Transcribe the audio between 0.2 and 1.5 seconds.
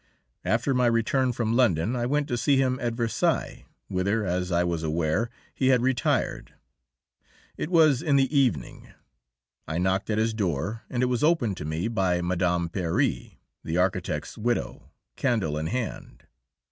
After my return